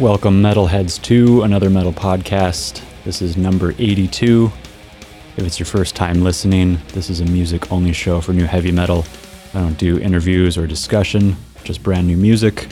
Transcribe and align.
Welcome, 0.00 0.42
Metalheads, 0.42 1.00
to 1.02 1.42
another 1.42 1.70
metal 1.70 1.92
podcast. 1.92 2.82
This 3.04 3.22
is 3.22 3.36
number 3.36 3.74
82. 3.78 4.50
If 5.36 5.44
it's 5.44 5.60
your 5.60 5.66
first 5.66 5.94
time 5.94 6.24
listening, 6.24 6.80
this 6.88 7.08
is 7.10 7.20
a 7.20 7.24
music 7.26 7.70
only 7.70 7.92
show 7.92 8.20
for 8.20 8.32
new 8.32 8.44
heavy 8.44 8.72
metal. 8.72 9.04
I 9.54 9.60
don't 9.60 9.78
do 9.78 10.00
interviews 10.00 10.58
or 10.58 10.66
discussion, 10.66 11.36
just 11.62 11.84
brand 11.84 12.08
new 12.08 12.16
music. 12.16 12.66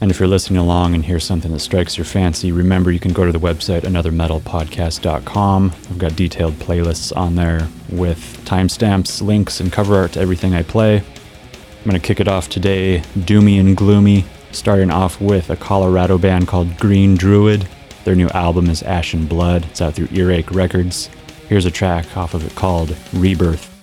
And 0.00 0.10
if 0.10 0.18
you're 0.18 0.28
listening 0.28 0.58
along 0.58 0.96
and 0.96 1.04
hear 1.04 1.20
something 1.20 1.52
that 1.52 1.60
strikes 1.60 1.96
your 1.96 2.04
fancy, 2.04 2.50
remember 2.50 2.90
you 2.90 2.98
can 2.98 3.12
go 3.12 3.24
to 3.24 3.30
the 3.30 3.38
website 3.38 3.82
anothermetalpodcast.com. 3.82 5.72
I've 5.72 5.98
got 5.98 6.16
detailed 6.16 6.54
playlists 6.54 7.16
on 7.16 7.36
there 7.36 7.68
with 7.88 8.18
timestamps, 8.44 9.22
links, 9.22 9.60
and 9.60 9.72
cover 9.72 9.94
art 9.94 10.14
to 10.14 10.20
everything 10.20 10.54
I 10.54 10.64
play. 10.64 10.96
I'm 10.96 11.84
going 11.84 11.94
to 11.94 12.00
kick 12.00 12.18
it 12.18 12.26
off 12.26 12.48
today, 12.48 13.04
doomy 13.16 13.60
and 13.60 13.76
gloomy, 13.76 14.24
starting 14.52 14.90
off 14.90 15.20
with 15.20 15.50
a 15.50 15.56
Colorado 15.56 16.18
band 16.18 16.48
called 16.48 16.76
Green 16.78 17.16
Druid. 17.16 17.68
Their 18.04 18.14
new 18.14 18.28
album 18.30 18.70
is 18.70 18.82
Ashen 18.82 19.26
Blood. 19.26 19.64
It's 19.66 19.80
out 19.80 19.94
through 19.94 20.08
Earache 20.12 20.50
Records. 20.50 21.10
Here's 21.48 21.66
a 21.66 21.70
track 21.70 22.16
off 22.16 22.34
of 22.34 22.44
it 22.46 22.54
called 22.54 22.96
Rebirth. 23.12 23.77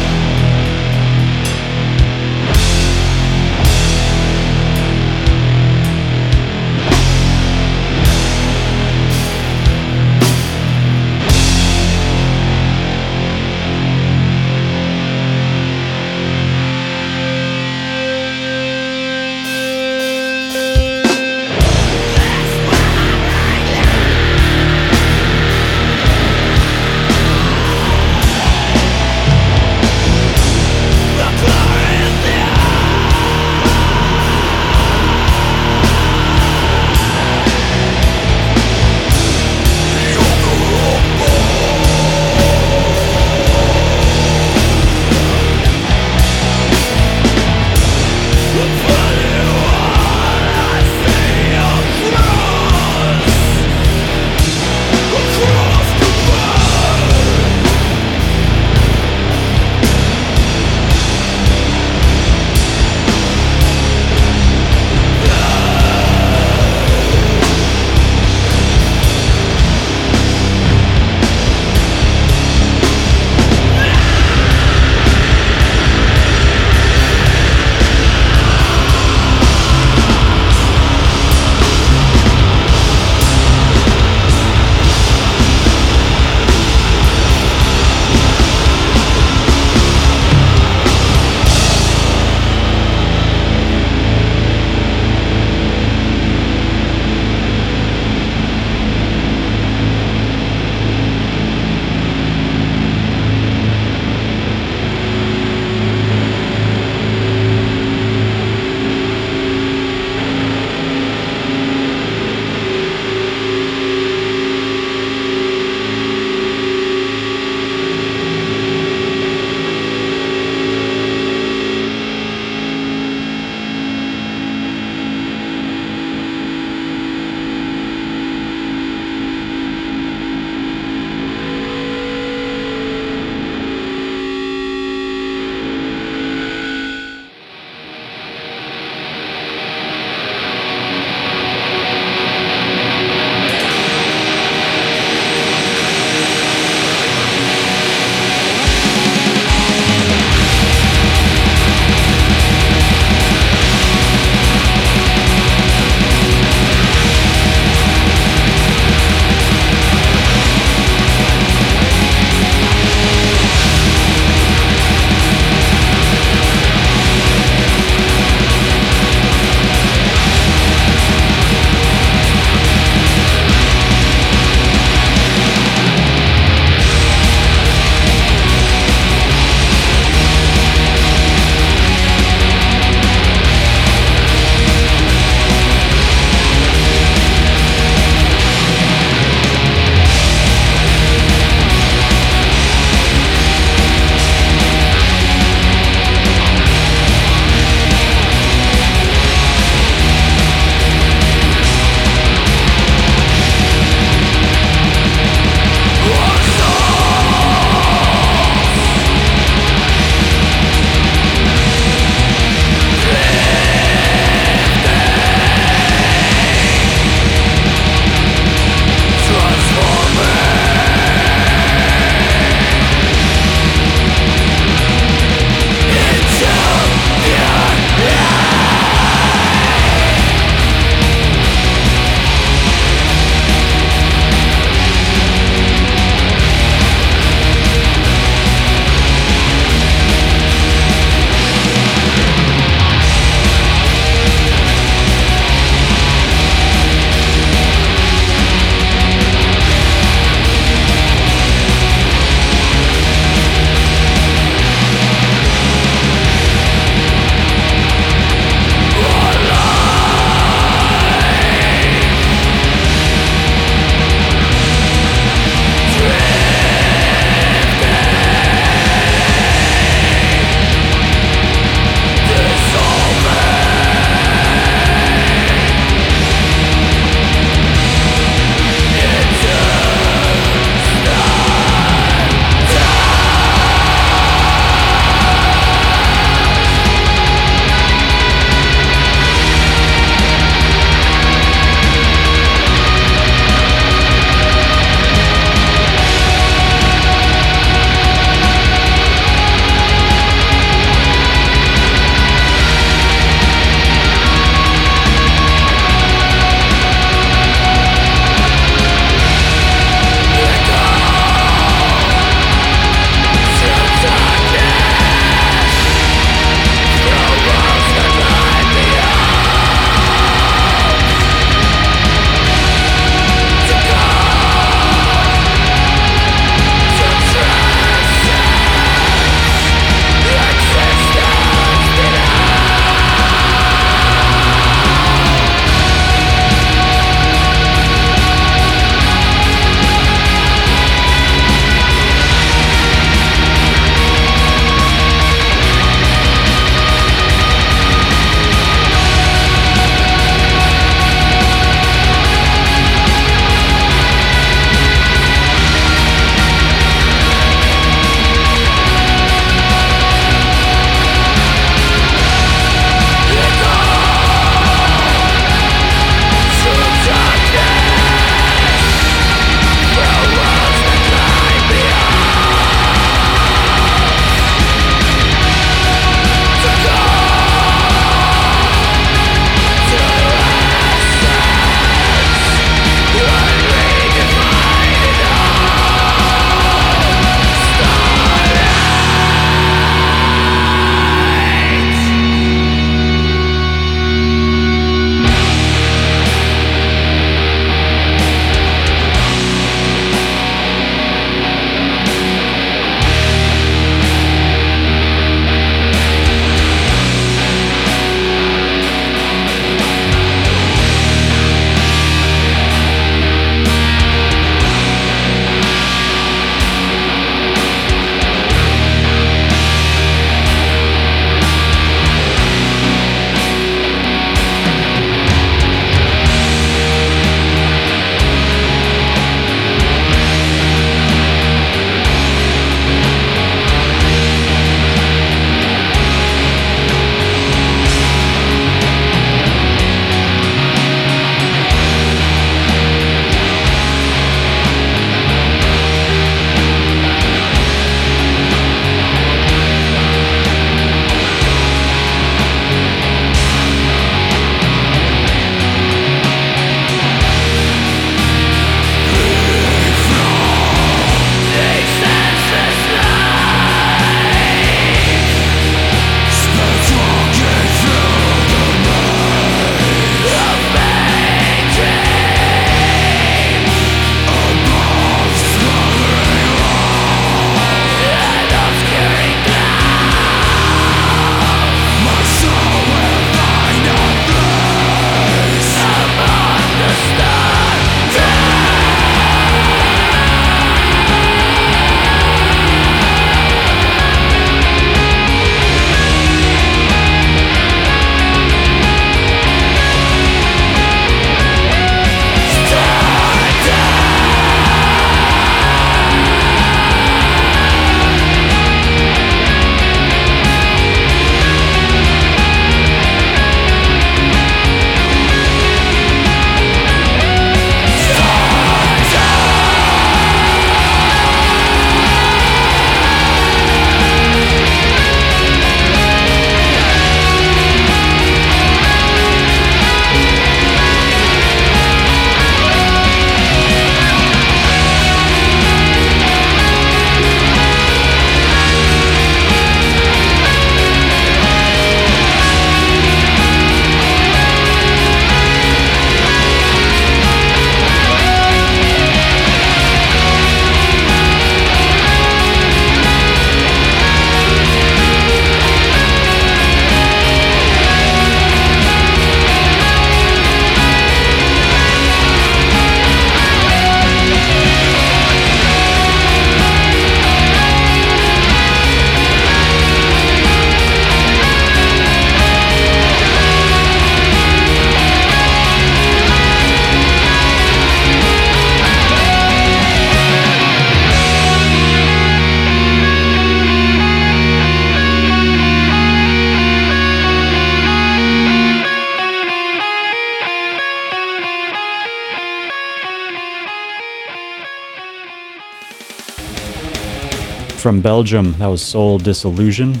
From 597.84 598.00
Belgium, 598.00 598.54
that 598.54 598.68
was 598.68 598.80
Soul 598.80 599.18
Dissolution. 599.18 600.00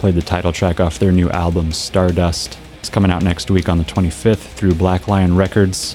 Played 0.00 0.16
the 0.16 0.20
title 0.20 0.52
track 0.52 0.80
off 0.80 0.98
their 0.98 1.12
new 1.12 1.30
album, 1.30 1.70
Stardust. 1.70 2.58
It's 2.80 2.90
coming 2.90 3.12
out 3.12 3.22
next 3.22 3.52
week 3.52 3.68
on 3.68 3.78
the 3.78 3.84
25th 3.84 4.38
through 4.54 4.74
Black 4.74 5.06
Lion 5.06 5.36
Records. 5.36 5.94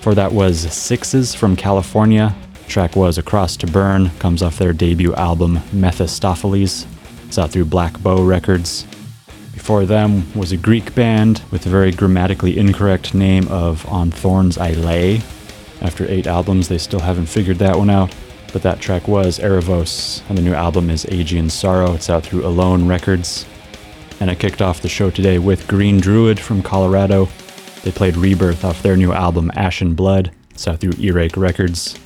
For 0.00 0.14
that 0.14 0.32
was 0.32 0.72
Sixes 0.72 1.34
from 1.34 1.56
California. 1.56 2.34
Track 2.68 2.96
was 2.96 3.18
Across 3.18 3.58
to 3.58 3.66
Burn, 3.66 4.08
comes 4.18 4.42
off 4.42 4.56
their 4.56 4.72
debut 4.72 5.12
album, 5.12 5.60
Mephistopheles. 5.74 6.86
It's 7.26 7.38
out 7.38 7.50
through 7.50 7.66
Black 7.66 8.02
Bow 8.02 8.24
Records. 8.24 8.86
Before 9.52 9.84
them 9.84 10.24
was 10.34 10.52
a 10.52 10.56
Greek 10.56 10.94
band 10.94 11.42
with 11.50 11.64
the 11.64 11.70
very 11.70 11.92
grammatically 11.92 12.56
incorrect 12.56 13.12
name 13.12 13.46
of 13.48 13.86
On 13.90 14.10
Thorns 14.10 14.56
I 14.56 14.70
Lay. 14.70 15.20
After 15.82 16.10
eight 16.10 16.26
albums, 16.26 16.68
they 16.68 16.78
still 16.78 17.00
haven't 17.00 17.26
figured 17.26 17.58
that 17.58 17.76
one 17.76 17.90
out 17.90 18.14
but 18.56 18.62
that 18.62 18.80
track 18.80 19.06
was 19.06 19.38
Erebos, 19.38 20.26
and 20.30 20.38
the 20.38 20.40
new 20.40 20.54
album 20.54 20.88
is 20.88 21.04
Aegean 21.10 21.50
Sorrow. 21.50 21.92
It's 21.92 22.08
out 22.08 22.22
through 22.22 22.46
Alone 22.46 22.88
Records. 22.88 23.44
And 24.18 24.30
I 24.30 24.34
kicked 24.34 24.62
off 24.62 24.80
the 24.80 24.88
show 24.88 25.10
today 25.10 25.38
with 25.38 25.68
Green 25.68 26.00
Druid 26.00 26.40
from 26.40 26.62
Colorado. 26.62 27.28
They 27.82 27.90
played 27.90 28.16
Rebirth 28.16 28.64
off 28.64 28.80
their 28.80 28.96
new 28.96 29.12
album 29.12 29.52
Ashen 29.56 29.92
Blood. 29.92 30.30
It's 30.52 30.66
out 30.66 30.78
through 30.78 30.94
Earache 30.98 31.36
Records. 31.36 31.98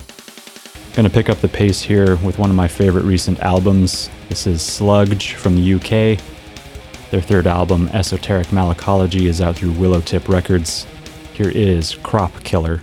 Gonna 0.93 1.09
pick 1.09 1.29
up 1.29 1.37
the 1.37 1.47
pace 1.47 1.81
here 1.81 2.17
with 2.17 2.37
one 2.37 2.49
of 2.49 2.57
my 2.57 2.67
favorite 2.67 3.05
recent 3.05 3.39
albums. 3.39 4.09
This 4.27 4.45
is 4.45 4.59
Slugdge 4.59 5.35
from 5.35 5.55
the 5.55 5.75
UK. 5.75 6.19
Their 7.11 7.21
third 7.21 7.47
album, 7.47 7.87
Esoteric 7.93 8.47
Malacology, 8.47 9.27
is 9.27 9.39
out 9.39 9.55
through 9.55 9.71
Willowtip 9.71 10.27
Records. 10.27 10.85
Here 11.31 11.47
is 11.47 11.95
Crop 12.03 12.43
Killer. 12.43 12.81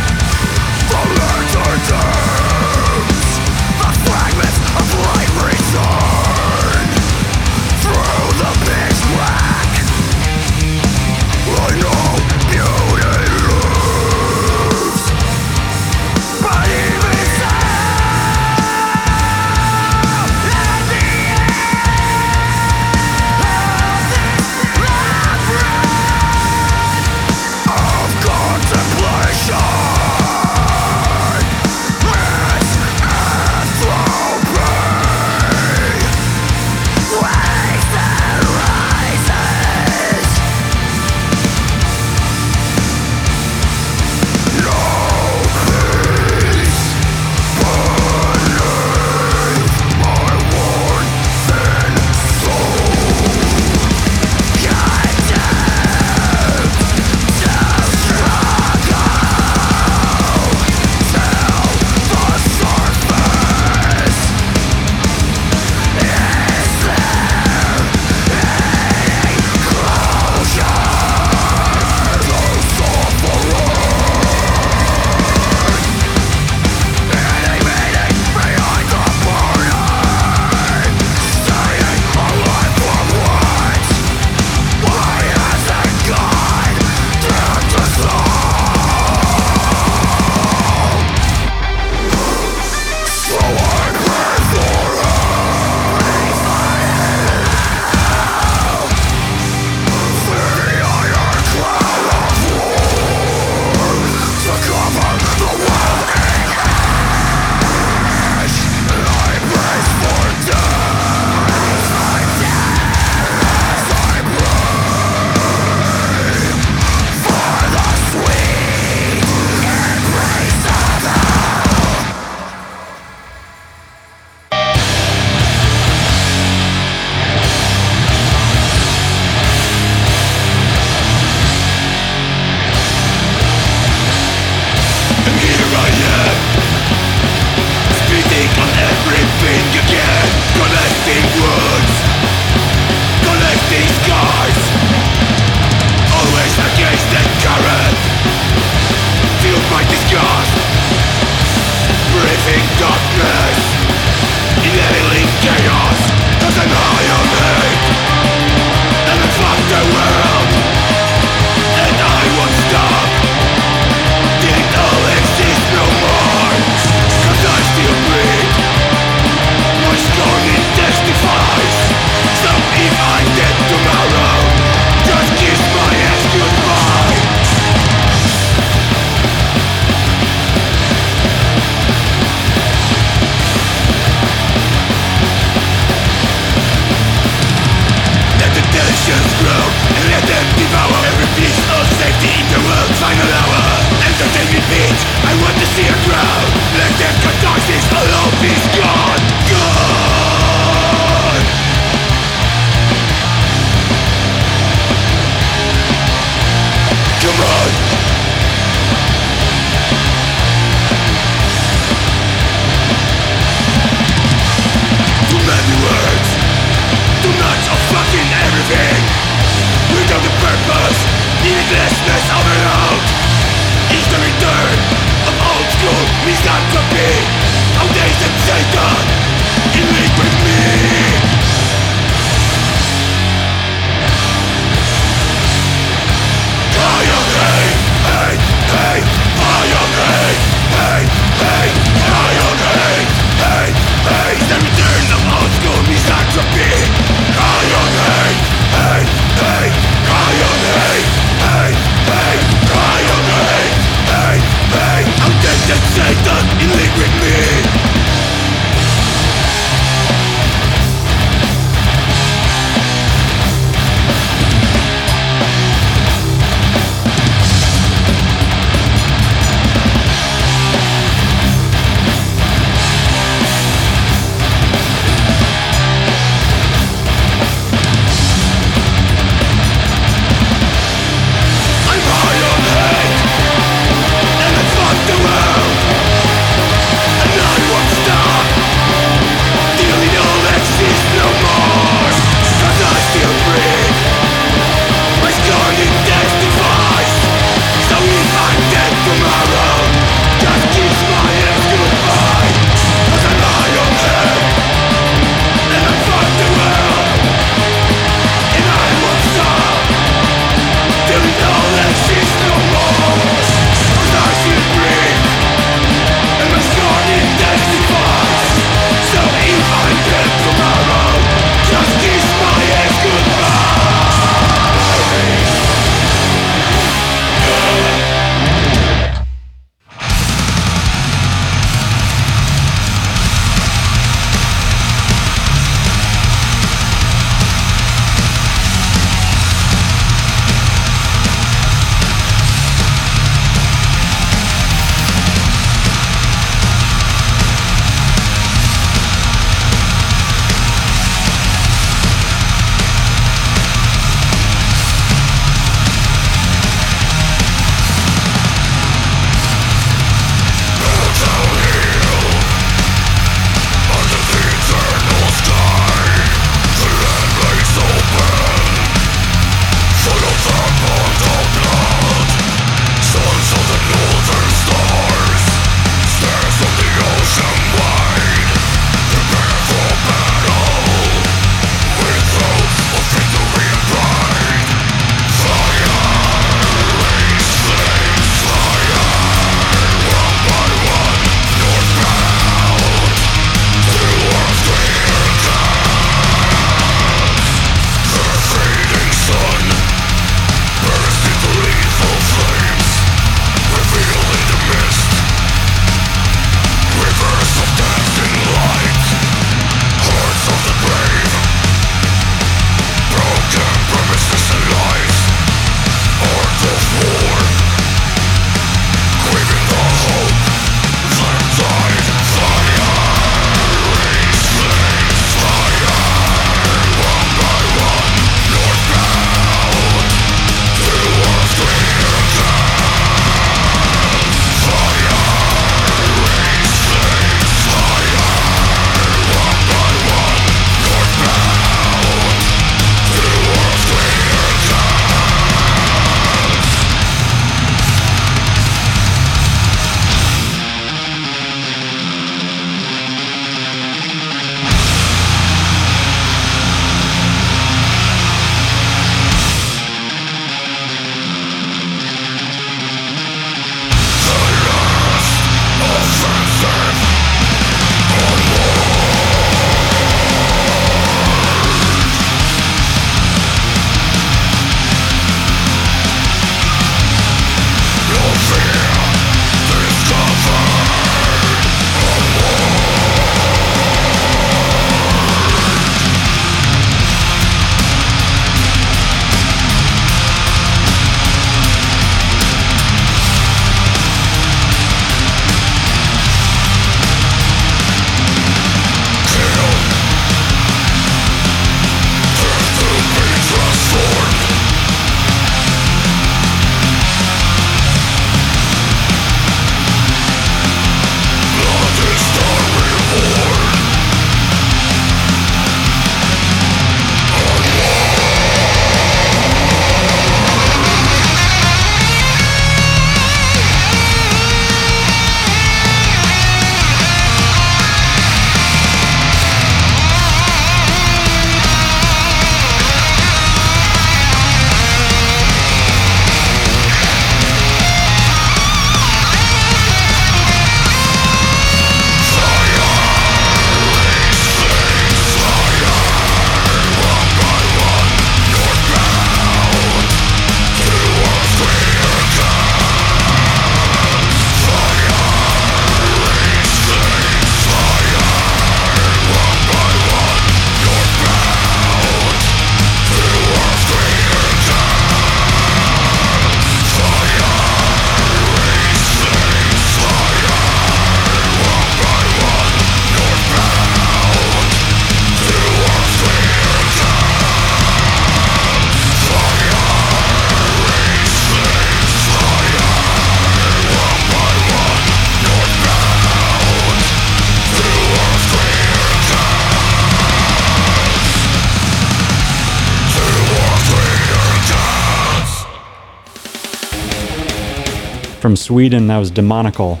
Sweden, 598.64 599.08
that 599.08 599.18
was 599.18 599.30
Demonical. 599.30 600.00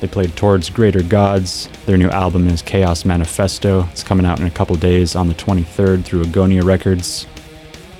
They 0.00 0.08
played 0.08 0.34
Towards 0.34 0.70
Greater 0.70 1.04
Gods. 1.04 1.68
Their 1.86 1.96
new 1.96 2.08
album 2.08 2.48
is 2.48 2.60
Chaos 2.60 3.04
Manifesto. 3.04 3.84
It's 3.92 4.02
coming 4.02 4.26
out 4.26 4.40
in 4.40 4.46
a 4.48 4.50
couple 4.50 4.74
days 4.74 5.14
on 5.14 5.28
the 5.28 5.34
23rd 5.34 6.02
through 6.02 6.24
Agonia 6.24 6.64
Records. 6.64 7.28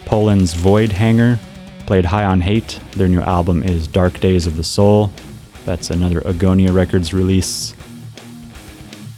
Poland's 0.04 0.56
Voidhanger 0.56 1.38
played 1.86 2.04
High 2.04 2.24
on 2.24 2.40
Hate. 2.40 2.80
Their 2.96 3.06
new 3.06 3.20
album 3.20 3.62
is 3.62 3.86
Dark 3.86 4.18
Days 4.18 4.48
of 4.48 4.56
the 4.56 4.64
Soul. 4.64 5.12
That's 5.64 5.90
another 5.90 6.20
Agonia 6.22 6.74
Records 6.74 7.14
release. 7.14 7.72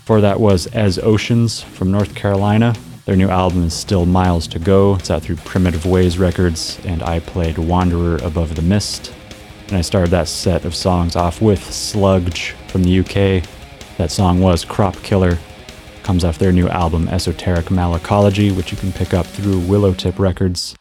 For 0.05 0.21
that 0.21 0.39
was 0.39 0.67
As 0.67 0.99
Oceans 0.99 1.63
from 1.63 1.93
North 1.93 2.15
Carolina. 2.15 2.75
Their 3.07 3.17
new 3.17 3.31
album 3.31 3.65
is 3.65 3.73
still 3.73 4.05
miles 4.05 4.47
to 4.49 4.59
go. 4.59 4.97
It's 4.97 5.11
out 5.11 5.23
through 5.23 5.37
Primitive 5.37 5.87
Ways 5.87 6.19
Records, 6.19 6.79
and 6.85 7.03
I 7.03 7.21
played 7.21 7.57
Wanderer 7.57 8.17
Above 8.17 8.55
the 8.55 8.61
Mist. 8.61 9.15
And 9.69 9.77
I 9.77 9.81
started 9.81 10.11
that 10.11 10.29
set 10.29 10.65
of 10.65 10.75
songs 10.75 11.17
off 11.17 11.41
with 11.41 11.61
Slugdge 11.61 12.53
from 12.69 12.85
the 12.85 13.01
UK. 13.01 13.49
That 13.97 14.11
song 14.11 14.41
was 14.41 14.65
Crop 14.65 14.95
Killer. 15.03 15.39
Comes 16.03 16.25
off 16.25 16.39
their 16.39 16.53
new 16.53 16.69
album 16.69 17.09
Esoteric 17.09 17.67
Malacology, 17.67 18.55
which 18.55 18.71
you 18.71 18.77
can 18.77 18.93
pick 18.93 19.15
up 19.15 19.27
through 19.27 19.61
Willowtip 19.61 20.19
Records. 20.19 20.75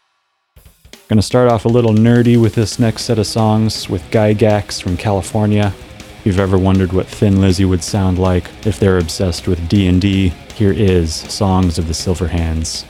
Gonna 1.08 1.22
start 1.22 1.52
off 1.52 1.66
a 1.66 1.70
little 1.70 1.94
nerdy 1.94 2.42
with 2.42 2.56
this 2.56 2.80
next 2.80 3.04
set 3.04 3.20
of 3.20 3.28
songs 3.28 3.90
with 3.90 4.02
Gygax 4.10 4.82
from 4.82 4.98
California. 4.98 5.74
If 6.00 6.26
you've 6.26 6.40
ever 6.40 6.58
wondered 6.58 6.92
what 6.92 7.08
Thin 7.08 7.40
Lizzy 7.40 7.66
would 7.66 7.84
sound 7.84 8.18
like 8.18 8.50
if 8.66 8.80
they're 8.80 8.98
obsessed 8.98 9.48
with 9.48 9.68
D&D, 9.70 10.30
here 10.56 10.72
is 10.72 11.14
Songs 11.14 11.78
of 11.78 11.88
the 11.88 11.94
Silver 11.94 12.28
Hands. 12.28 12.86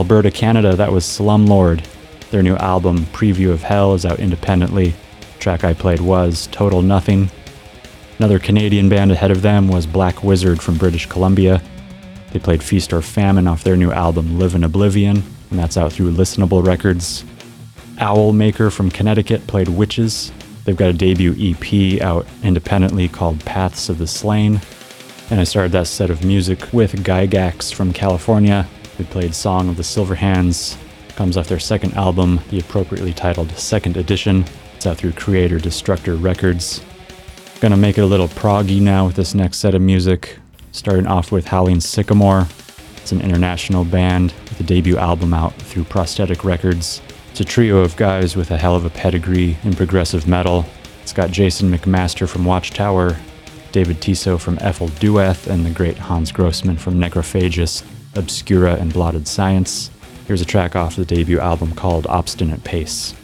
Alberta, 0.00 0.30
Canada, 0.30 0.74
that 0.76 0.90
was 0.90 1.04
Slumlord. 1.04 1.84
Their 2.30 2.42
new 2.42 2.56
album, 2.56 3.00
Preview 3.12 3.50
of 3.50 3.62
Hell, 3.62 3.92
is 3.92 4.06
out 4.06 4.18
independently. 4.18 4.94
The 5.20 5.38
track 5.40 5.62
I 5.62 5.74
played 5.74 6.00
was 6.00 6.46
Total 6.46 6.80
Nothing. 6.80 7.30
Another 8.16 8.38
Canadian 8.38 8.88
band 8.88 9.12
ahead 9.12 9.30
of 9.30 9.42
them 9.42 9.68
was 9.68 9.86
Black 9.86 10.24
Wizard 10.24 10.62
from 10.62 10.78
British 10.78 11.04
Columbia. 11.04 11.60
They 12.32 12.38
played 12.38 12.62
Feast 12.62 12.94
or 12.94 13.02
Famine 13.02 13.46
off 13.46 13.62
their 13.62 13.76
new 13.76 13.92
album, 13.92 14.38
Livin' 14.38 14.64
Oblivion, 14.64 15.22
and 15.50 15.58
that's 15.58 15.76
out 15.76 15.92
through 15.92 16.12
Listenable 16.12 16.66
Records. 16.66 17.22
Owl 17.98 18.32
Maker 18.32 18.70
from 18.70 18.90
Connecticut 18.90 19.46
played 19.48 19.68
Witches. 19.68 20.32
They've 20.64 20.74
got 20.74 20.88
a 20.88 20.94
debut 20.94 21.34
EP 21.38 22.00
out 22.00 22.26
independently 22.42 23.06
called 23.06 23.44
Paths 23.44 23.90
of 23.90 23.98
the 23.98 24.06
Slain. 24.06 24.62
And 25.30 25.40
I 25.40 25.44
started 25.44 25.72
that 25.72 25.88
set 25.88 26.08
of 26.08 26.24
music 26.24 26.72
with 26.72 27.04
Gygax 27.04 27.70
from 27.70 27.92
California 27.92 28.66
we 29.00 29.06
played 29.06 29.34
Song 29.34 29.70
of 29.70 29.78
the 29.78 29.82
Silver 29.82 30.14
Hands. 30.14 30.76
Comes 31.16 31.38
off 31.38 31.48
their 31.48 31.58
second 31.58 31.94
album, 31.94 32.38
the 32.50 32.60
appropriately 32.60 33.14
titled 33.14 33.50
Second 33.52 33.96
Edition. 33.96 34.44
It's 34.76 34.86
out 34.86 34.98
through 34.98 35.12
Creator 35.12 35.58
Destructor 35.58 36.22
Records. 36.22 36.82
Gonna 37.60 37.78
make 37.78 37.96
it 37.96 38.02
a 38.02 38.06
little 38.06 38.28
proggy 38.28 38.78
now 38.78 39.06
with 39.06 39.16
this 39.16 39.34
next 39.34 39.56
set 39.56 39.74
of 39.74 39.80
music. 39.80 40.38
Starting 40.72 41.06
off 41.06 41.32
with 41.32 41.46
Howling 41.46 41.80
Sycamore. 41.80 42.46
It's 42.98 43.10
an 43.10 43.22
international 43.22 43.86
band 43.86 44.34
with 44.50 44.60
a 44.60 44.64
debut 44.64 44.98
album 44.98 45.32
out 45.32 45.54
through 45.54 45.84
Prosthetic 45.84 46.44
Records. 46.44 47.00
It's 47.30 47.40
a 47.40 47.44
trio 47.44 47.78
of 47.78 47.96
guys 47.96 48.36
with 48.36 48.50
a 48.50 48.58
hell 48.58 48.76
of 48.76 48.84
a 48.84 48.90
pedigree 48.90 49.56
in 49.64 49.72
progressive 49.72 50.28
metal. 50.28 50.66
It's 51.00 51.14
got 51.14 51.30
Jason 51.30 51.72
McMaster 51.72 52.28
from 52.28 52.44
Watchtower, 52.44 53.16
David 53.72 54.02
Tiso 54.02 54.38
from 54.38 54.58
Ephel 54.58 54.90
Duath, 54.90 55.46
and 55.46 55.64
the 55.64 55.70
great 55.70 55.96
Hans 55.96 56.32
Grossmann 56.32 56.76
from 56.76 57.00
Necrophagist. 57.00 57.82
Obscura, 58.14 58.74
and 58.74 58.92
Blotted 58.92 59.28
Science. 59.28 59.90
Here's 60.26 60.40
a 60.40 60.44
track 60.44 60.74
off 60.74 60.96
the 60.96 61.04
debut 61.04 61.38
album 61.38 61.74
called 61.74 62.06
Obstinate 62.06 62.64
Pace. 62.64 63.14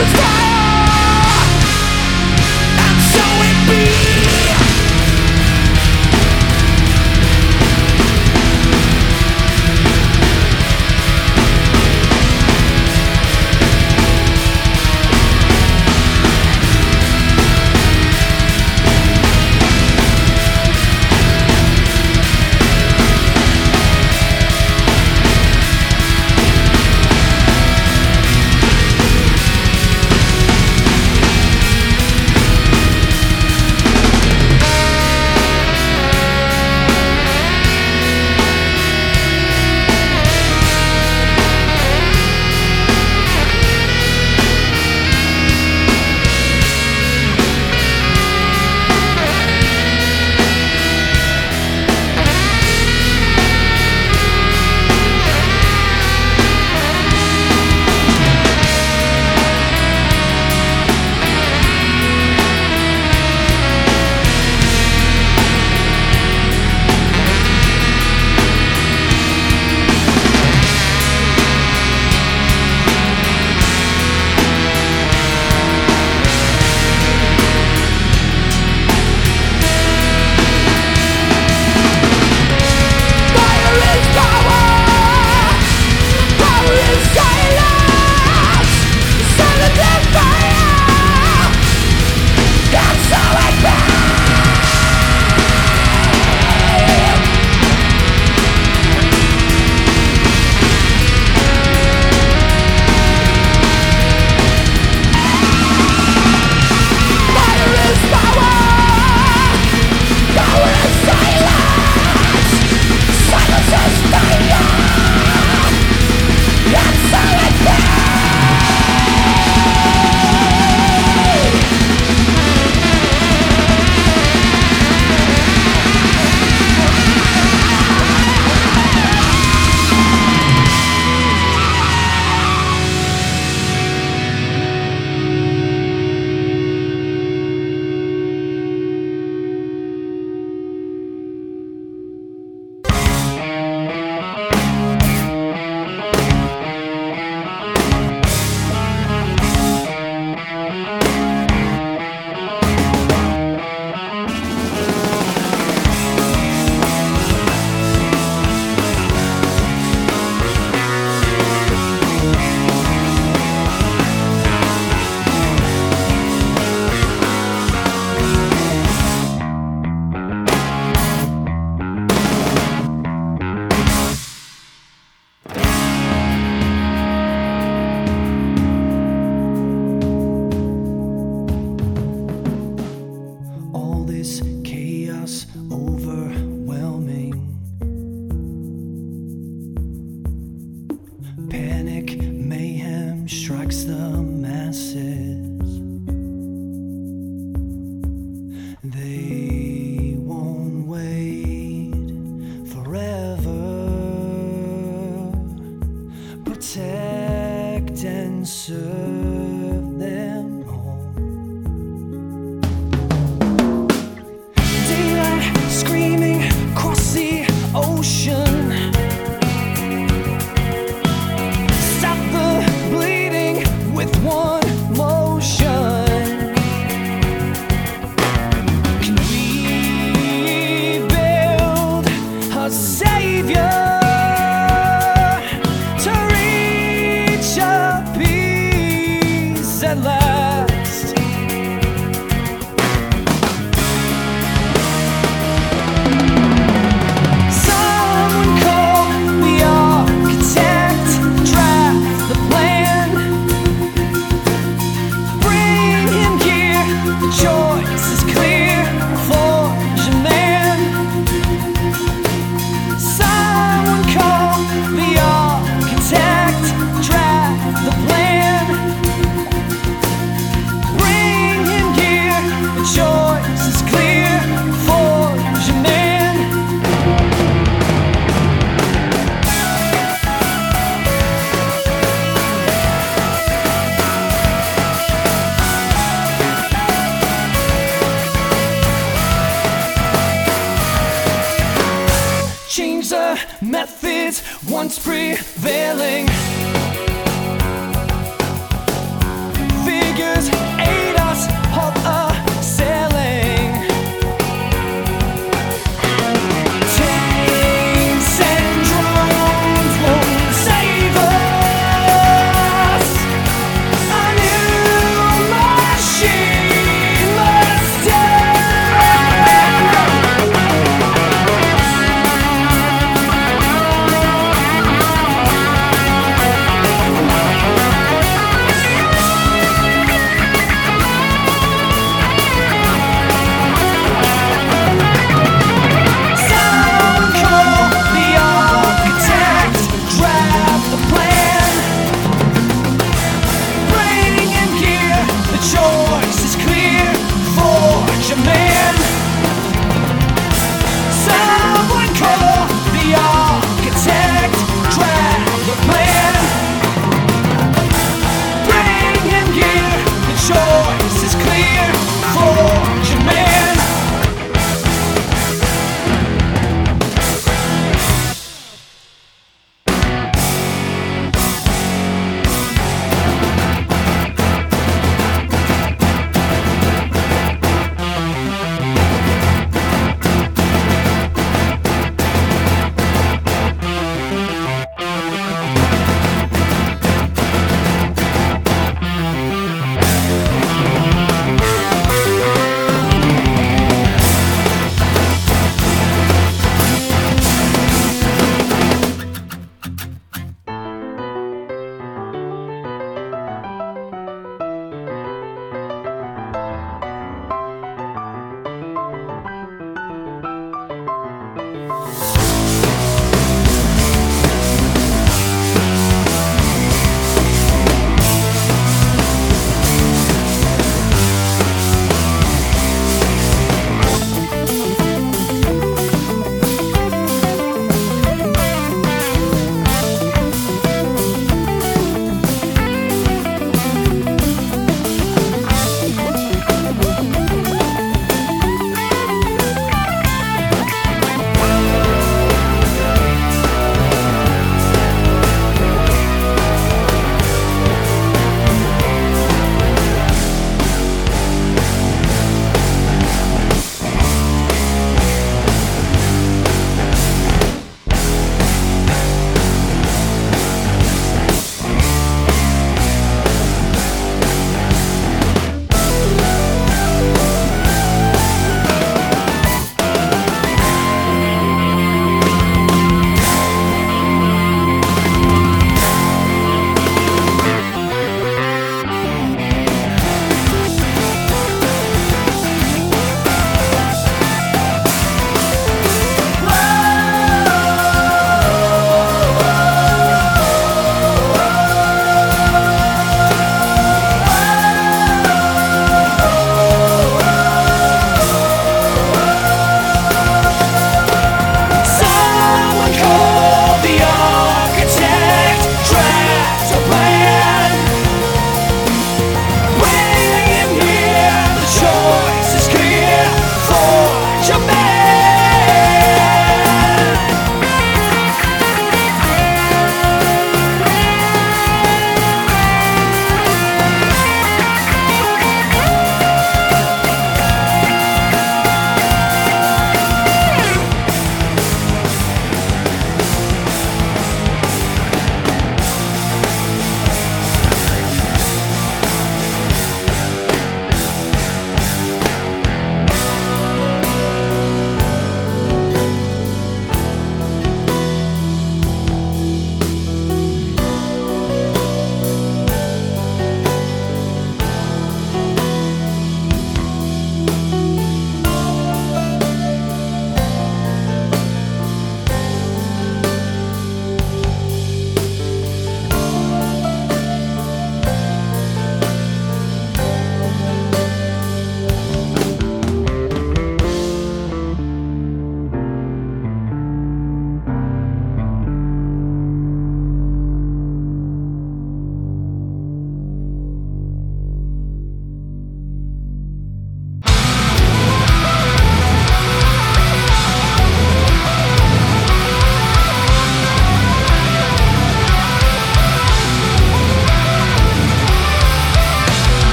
It's 0.00 0.37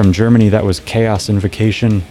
From 0.00 0.14
Germany, 0.14 0.48
that 0.48 0.64
was 0.64 0.80
Chaos 0.80 1.28
Invocation. 1.28 2.02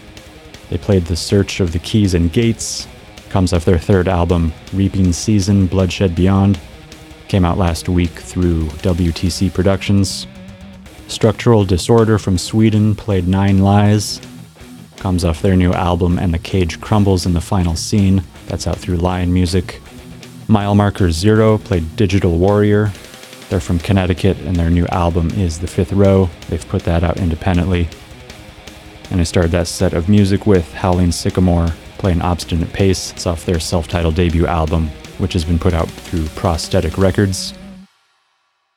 They 0.70 0.78
played 0.78 1.06
The 1.06 1.16
Search 1.16 1.60
of 1.60 1.72
the 1.72 1.80
Keys 1.80 2.14
and 2.14 2.32
Gates. 2.32 2.88
Comes 3.30 3.52
off 3.52 3.66
their 3.66 3.80
third 3.80 4.08
album, 4.08 4.54
Reaping 4.74 5.12
Season 5.12 5.66
Bloodshed 5.66 6.14
Beyond. 6.14 6.60
Came 7.30 7.44
out 7.44 7.58
last 7.58 7.90
week 7.90 8.12
through 8.12 8.66
WTC 8.84 9.52
Productions. 9.52 10.28
Structural 11.08 11.66
Disorder 11.66 12.20
from 12.20 12.38
Sweden 12.38 12.94
played 12.94 13.28
Nine 13.28 13.58
Lies. 13.58 14.22
Comes 14.98 15.26
off 15.26 15.42
their 15.42 15.56
new 15.56 15.74
album, 15.74 16.20
And 16.20 16.32
the 16.32 16.38
Cage 16.38 16.80
Crumbles 16.80 17.26
in 17.26 17.34
the 17.34 17.42
Final 17.42 17.76
Scene. 17.76 18.24
That's 18.46 18.68
out 18.68 18.78
through 18.78 18.98
Lion 18.98 19.34
Music. 19.34 19.82
Mile 20.48 20.76
Marker 20.76 21.10
Zero 21.10 21.58
played 21.58 21.96
Digital 21.96 22.38
Warrior. 22.38 22.94
They're 23.50 23.60
from 23.60 23.80
Connecticut, 23.80 24.38
and 24.42 24.56
their 24.56 24.70
new 24.70 24.86
album 24.88 25.32
is 25.32 25.58
The 25.58 25.68
Fifth 25.68 25.92
Row. 25.92 26.30
They've 26.50 26.68
put 26.70 26.84
that 26.84 27.04
out 27.04 27.18
independently. 27.18 27.90
And 29.10 29.20
I 29.20 29.24
started 29.24 29.52
that 29.52 29.68
set 29.68 29.94
of 29.94 30.08
music 30.08 30.46
with 30.46 30.72
Howling 30.74 31.12
Sycamore 31.12 31.70
playing 31.98 32.22
Obstinate 32.22 32.72
Pace. 32.72 33.12
It's 33.12 33.26
off 33.26 33.46
their 33.46 33.60
self 33.60 33.88
titled 33.88 34.14
debut 34.14 34.46
album, 34.46 34.90
which 35.18 35.34
has 35.34 35.44
been 35.44 35.58
put 35.58 35.74
out 35.74 35.90
through 35.90 36.28
Prosthetic 36.30 36.98
Records. 36.98 37.56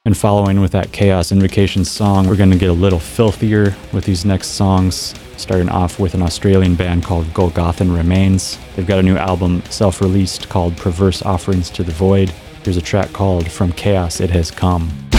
And 0.07 0.17
following 0.17 0.61
with 0.61 0.73
that 0.73 0.91
Chaos 0.91 1.31
Invocation 1.33 1.85
song, 1.85 2.27
we're 2.27 2.37
going 2.37 2.51
to 2.51 2.59
get 2.59 2.71
a 2.71 2.73
little 2.73 2.99
filthier 2.99 3.77
with 3.93 4.05
these 4.05 4.25
next 4.25 4.49
songs, 4.49 5.15
starting 5.37 5.69
off 5.69 6.01
with 6.01 6.15
an 6.15 6.23
Australian 6.23 6.75
band 6.75 7.05
called 7.05 7.27
Golgothan 7.27 7.95
Remains. 7.95 8.59
They've 8.75 8.87
got 8.87 8.99
a 8.99 9.03
new 9.03 9.17
album 9.17 9.63
self 9.71 10.01
released 10.01 10.49
called 10.49 10.77
Perverse 10.79 11.23
Offerings 11.23 11.69
to 11.71 11.85
the 11.85 11.93
Void. 11.93 12.33
Here's 12.65 12.77
a 12.77 12.81
track 12.81 13.13
called 13.13 13.51
From 13.51 13.73
Chaos 13.73 14.21
It 14.21 14.31
Has 14.31 14.53
Come. 14.53 15.12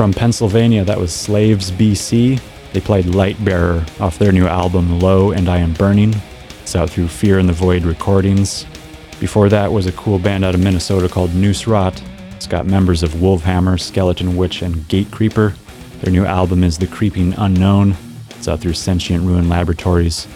From 0.00 0.14
Pennsylvania, 0.14 0.82
that 0.82 0.98
was 0.98 1.12
Slaves 1.12 1.70
BC. 1.70 2.40
They 2.72 2.80
played 2.80 3.04
Lightbearer 3.04 4.00
off 4.00 4.18
their 4.18 4.32
new 4.32 4.46
album 4.46 4.98
Lo 4.98 5.32
and 5.32 5.46
I 5.46 5.58
Am 5.58 5.74
Burning. 5.74 6.14
It's 6.62 6.74
out 6.74 6.88
through 6.88 7.08
Fear 7.08 7.38
in 7.38 7.46
the 7.46 7.52
Void 7.52 7.82
Recordings. 7.82 8.64
Before 9.20 9.50
that 9.50 9.70
was 9.70 9.86
a 9.86 9.92
cool 9.92 10.18
band 10.18 10.42
out 10.42 10.54
of 10.54 10.62
Minnesota 10.62 11.06
called 11.06 11.34
Noose 11.34 11.66
Rot. 11.66 12.02
It's 12.30 12.46
got 12.46 12.64
members 12.64 13.02
of 13.02 13.10
Wolfhammer, 13.10 13.78
Skeleton 13.78 14.38
Witch, 14.38 14.62
and 14.62 14.74
Gatecreeper. 14.88 15.54
Their 16.00 16.12
new 16.14 16.24
album 16.24 16.64
is 16.64 16.78
The 16.78 16.86
Creeping 16.86 17.34
Unknown. 17.34 17.94
It's 18.30 18.48
out 18.48 18.60
through 18.60 18.72
Sentient 18.72 19.22
Ruin 19.22 19.50
Laboratories. 19.50 20.26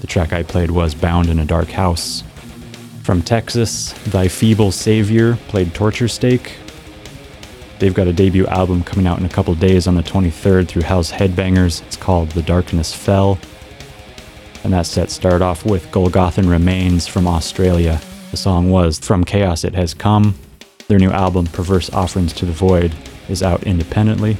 The 0.00 0.06
track 0.06 0.32
I 0.32 0.44
played 0.44 0.70
was 0.70 0.94
Bound 0.94 1.28
in 1.28 1.40
a 1.40 1.44
Dark 1.44 1.70
House. 1.70 2.22
From 3.02 3.22
Texas, 3.22 3.94
Thy 4.04 4.28
Feeble 4.28 4.70
Savior 4.70 5.34
played 5.48 5.74
Torture 5.74 6.06
Stake. 6.06 6.52
They've 7.78 7.94
got 7.94 8.08
a 8.08 8.12
debut 8.12 8.46
album 8.46 8.82
coming 8.82 9.06
out 9.06 9.20
in 9.20 9.24
a 9.24 9.28
couple 9.28 9.54
days 9.54 9.86
on 9.86 9.94
the 9.94 10.02
23rd 10.02 10.66
through 10.66 10.82
Hells 10.82 11.12
Headbangers. 11.12 11.80
It's 11.86 11.96
called 11.96 12.30
The 12.30 12.42
Darkness 12.42 12.92
Fell. 12.92 13.38
And 14.64 14.72
that 14.72 14.86
set 14.86 15.10
started 15.10 15.42
off 15.44 15.64
with 15.64 15.86
Golgothan 15.92 16.50
Remains 16.50 17.06
from 17.06 17.28
Australia. 17.28 18.00
The 18.32 18.36
song 18.36 18.68
was 18.70 18.98
From 18.98 19.22
Chaos 19.22 19.62
It 19.62 19.76
Has 19.76 19.94
Come. 19.94 20.34
Their 20.88 20.98
new 20.98 21.10
album, 21.10 21.46
Perverse 21.46 21.90
Offerings 21.90 22.32
to 22.34 22.46
the 22.46 22.52
Void, 22.52 22.92
is 23.28 23.44
out 23.44 23.62
independently. 23.62 24.36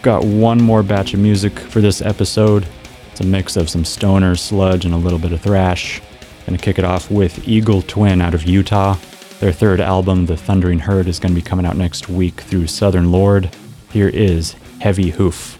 Got 0.00 0.24
one 0.24 0.60
more 0.60 0.82
batch 0.82 1.12
of 1.12 1.20
music 1.20 1.58
for 1.58 1.82
this 1.82 2.00
episode. 2.00 2.66
It's 3.10 3.20
a 3.20 3.24
mix 3.24 3.56
of 3.56 3.68
some 3.68 3.84
stoner, 3.84 4.36
sludge, 4.36 4.86
and 4.86 4.94
a 4.94 4.98
little 4.98 5.18
bit 5.18 5.32
of 5.32 5.42
thrash. 5.42 6.00
Gonna 6.46 6.56
kick 6.56 6.78
it 6.78 6.84
off 6.84 7.10
with 7.10 7.46
Eagle 7.46 7.82
Twin 7.82 8.22
out 8.22 8.34
of 8.34 8.44
Utah. 8.44 8.96
Their 9.42 9.50
third 9.50 9.80
album, 9.80 10.26
The 10.26 10.36
Thundering 10.36 10.78
Heard, 10.78 11.08
is 11.08 11.18
gonna 11.18 11.34
be 11.34 11.42
coming 11.42 11.66
out 11.66 11.76
next 11.76 12.08
week 12.08 12.42
through 12.42 12.68
Southern 12.68 13.10
Lord. 13.10 13.50
Here 13.90 14.06
is 14.06 14.54
heavy 14.78 15.10
hoof 15.10 15.58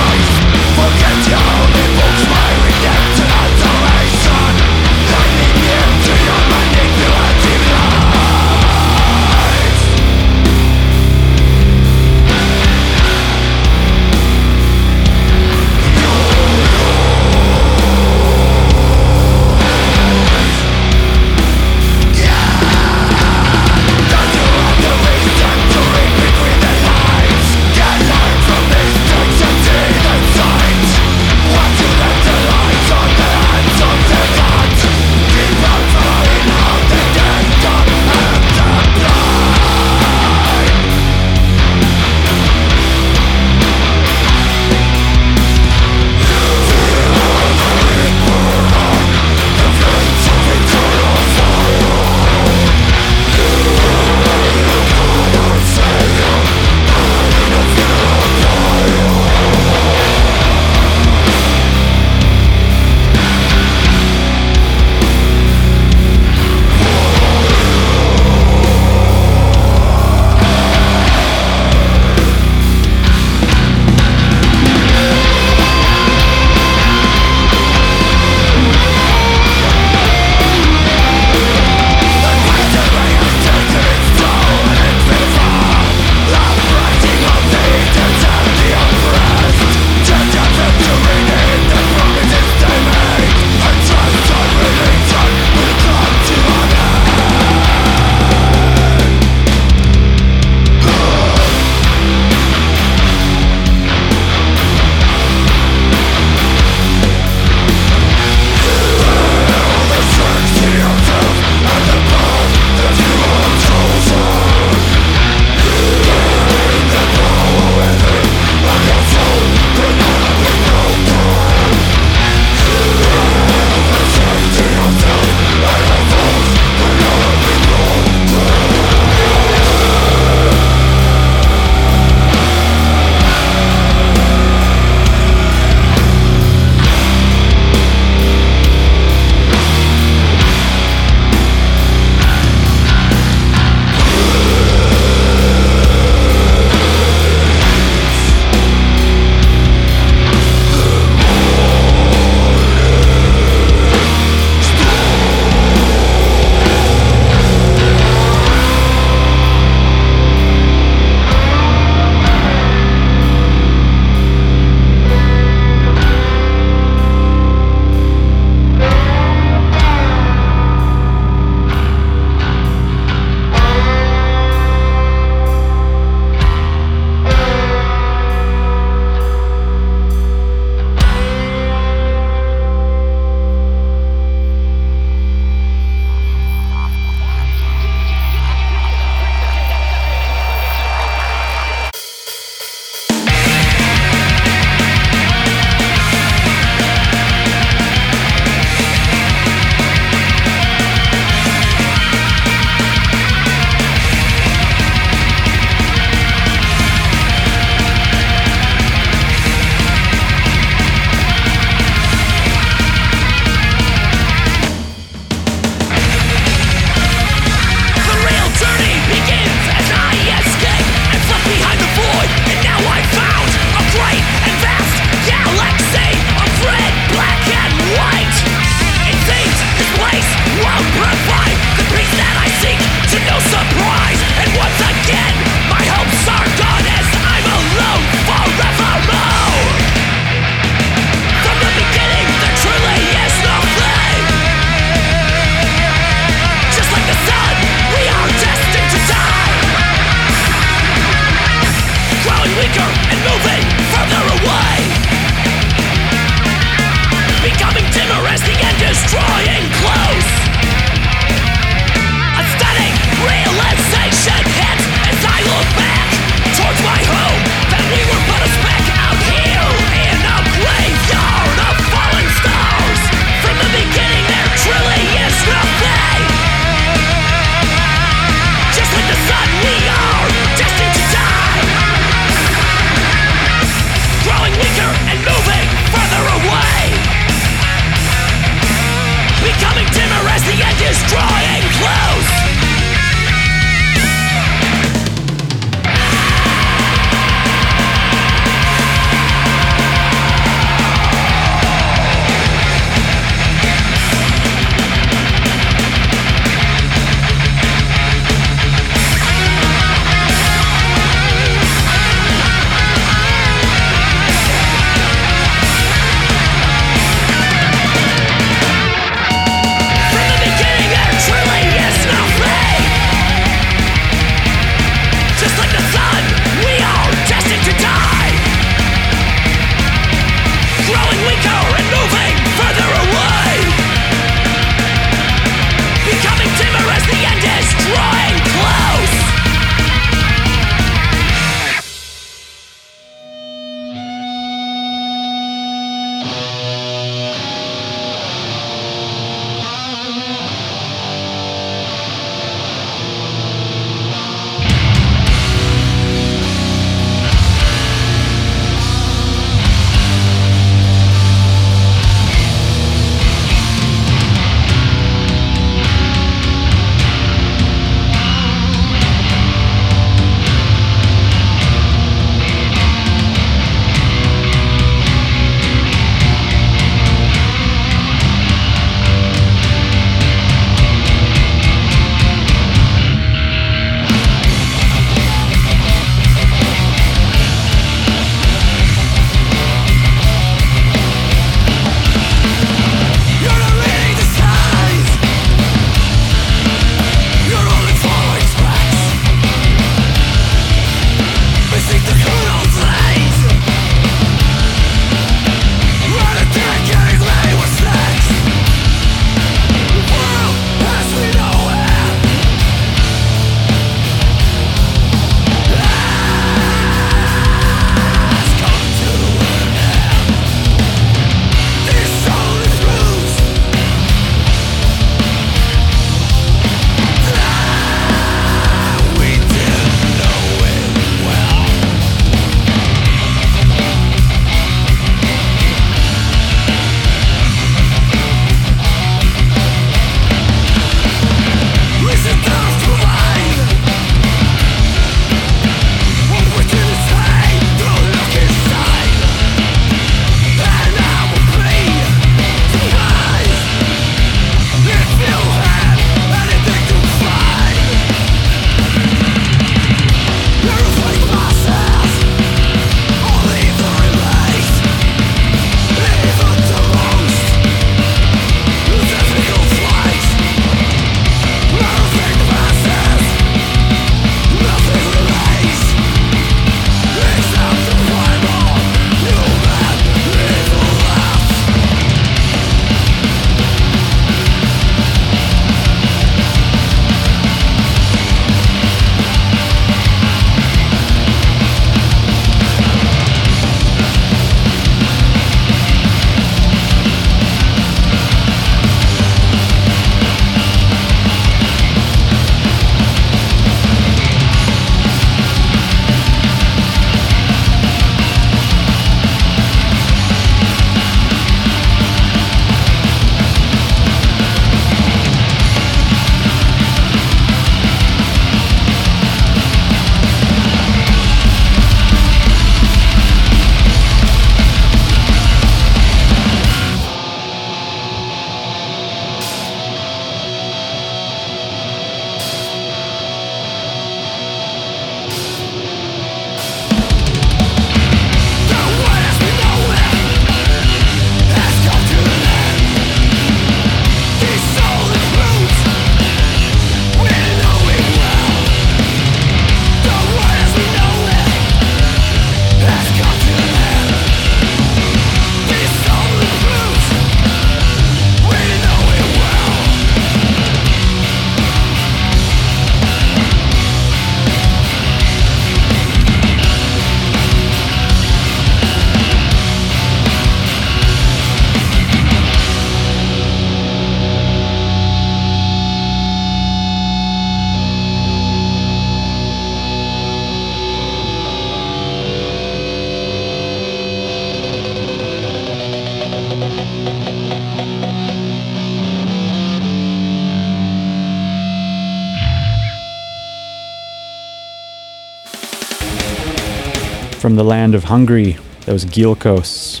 land 597.78 597.94
of 597.94 598.02
Hungary, 598.02 598.56
that 598.86 598.92
was 598.92 599.04
Gilkos. 599.04 600.00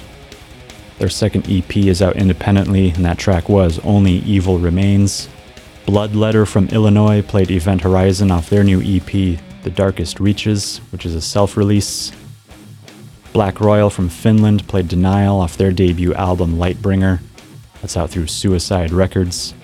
Their 0.98 1.08
second 1.08 1.48
EP 1.48 1.76
is 1.76 2.02
out 2.02 2.16
independently, 2.16 2.90
and 2.90 3.04
that 3.04 3.18
track 3.18 3.48
was 3.48 3.78
Only 3.84 4.14
Evil 4.14 4.58
Remains. 4.58 5.28
Blood 5.86 6.16
Letter 6.16 6.44
from 6.44 6.66
Illinois 6.70 7.22
played 7.22 7.52
Event 7.52 7.82
Horizon 7.82 8.32
off 8.32 8.50
their 8.50 8.64
new 8.64 8.80
EP, 8.80 9.38
The 9.62 9.70
Darkest 9.70 10.18
Reaches, 10.18 10.78
which 10.90 11.06
is 11.06 11.14
a 11.14 11.20
self 11.20 11.56
release. 11.56 12.10
Black 13.32 13.60
Royal 13.60 13.90
from 13.90 14.08
Finland 14.08 14.66
played 14.66 14.88
Denial 14.88 15.38
off 15.38 15.56
their 15.56 15.70
debut 15.70 16.12
album 16.14 16.56
Lightbringer. 16.56 17.20
That's 17.80 17.96
out 17.96 18.10
through 18.10 18.26
Suicide 18.26 18.90
Records. 18.90 19.54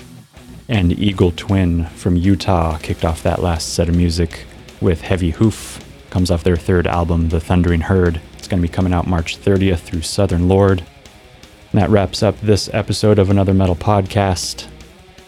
And 0.69 0.97
Eagle 0.97 1.33
Twin 1.33 1.87
from 1.87 2.15
Utah 2.15 2.79
kicked 2.79 3.05
off 3.05 3.25
that 3.25 3.43
last 3.43 3.75
set 3.75 3.89
of 3.89 3.97
music 3.97 4.45
with 4.81 5.01
Heavy 5.01 5.31
Hoof. 5.31 5.74
Comes 6.15 6.31
off 6.31 6.45
their 6.45 6.57
third 6.57 6.87
album, 6.87 7.31
The 7.31 7.41
Thundering 7.41 7.81
Heard. 7.81 8.21
It's 8.39 8.47
going 8.47 8.63
to 8.63 8.69
be 8.69 8.73
coming 8.73 8.93
out 8.93 9.09
March 9.09 9.37
30th 9.37 9.81
through 9.81 10.03
Southern 10.03 10.47
Lord. 10.47 10.79
And 11.73 11.81
that 11.81 11.91
wraps 11.91 12.23
up 12.23 12.41
this 12.41 12.71
episode 12.73 13.19
of 13.19 13.31
Another 13.31 13.53
Metal 13.53 13.75
Podcast. 13.75 14.69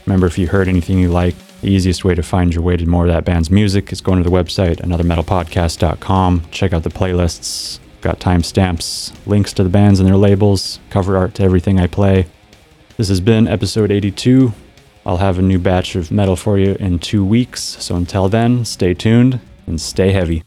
Remember, 0.07 0.29
if 0.29 0.39
you 0.39 0.47
heard 0.47 0.69
anything 0.69 1.01
you 1.01 1.09
like, 1.09 1.35
the 1.61 1.73
easiest 1.73 2.05
way 2.05 2.15
to 2.15 2.23
find 2.23 2.55
your 2.55 2.63
way 2.63 2.77
to 2.77 2.87
more 2.87 3.05
of 3.05 3.13
that 3.13 3.25
band's 3.25 3.51
music 3.51 3.91
is 3.91 4.01
going 4.01 4.23
to 4.23 4.31
the 4.31 4.35
website, 4.35 4.77
anothermetalpodcast.com. 4.77 6.43
Check 6.53 6.73
out 6.73 6.85
the 6.85 6.91
playlists. 6.91 7.81
Got 8.01 8.21
timestamps, 8.21 9.13
links 9.27 9.53
to 9.55 9.65
the 9.65 9.69
bands 9.69 9.99
and 9.99 10.09
their 10.09 10.17
labels, 10.17 10.79
cover 10.91 11.17
art 11.17 11.35
to 11.35 11.43
everything 11.43 11.81
I 11.81 11.89
play. 11.89 12.27
This 12.97 13.09
has 13.09 13.21
been 13.21 13.49
episode 13.49 13.91
82. 13.91 14.53
I'll 15.05 15.17
have 15.17 15.41
a 15.41 15.43
new 15.43 15.59
batch 15.59 15.97
of 15.97 16.13
metal 16.13 16.37
for 16.37 16.57
you 16.61 16.77
in 16.79 17.01
two 17.01 17.25
weeks, 17.25 17.61
so 17.61 17.97
until 17.97 18.29
then, 18.29 18.65
stay 18.65 18.95
tuned 18.95 19.41
and 19.67 19.81
stay 19.81 20.13
heavy. 20.13 20.46